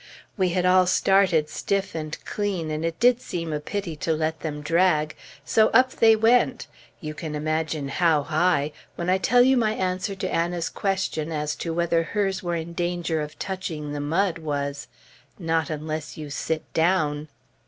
We 0.35 0.49
had 0.49 0.65
all 0.65 0.87
started 0.87 1.47
stiff 1.47 1.93
and 1.93 2.17
clean, 2.25 2.71
and 2.71 2.83
it 2.83 2.99
did 2.99 3.21
seem 3.21 3.53
a 3.53 3.59
pity 3.59 3.95
to 3.97 4.13
let 4.13 4.39
them 4.39 4.63
drag; 4.63 5.15
so 5.45 5.67
up 5.75 5.91
they 5.91 6.15
went 6.15 6.65
you 7.01 7.13
can 7.13 7.35
imagine 7.35 7.87
how 7.89 8.23
high 8.23 8.71
when 8.95 9.11
I 9.11 9.19
tell 9.19 9.43
you 9.43 9.57
my 9.57 9.73
answer 9.73 10.15
to 10.15 10.33
Anna's 10.33 10.69
question 10.69 11.31
as 11.31 11.55
to 11.57 11.71
whether 11.71 12.01
hers 12.01 12.41
were 12.41 12.55
in 12.55 12.73
danger 12.73 13.21
of 13.21 13.37
touching 13.37 13.91
the 13.93 13.99
mud, 13.99 14.39
was, 14.39 14.87
"Not 15.37 15.69
unless 15.69 16.17
you 16.17 16.31
sit 16.31 16.63
down." 16.73 17.27